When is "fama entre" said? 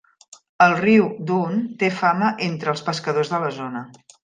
1.99-2.75